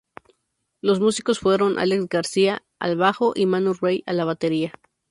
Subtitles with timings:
[0.81, 4.73] Los músicos fueron Alex García al bajo y Manu Rey a la batería.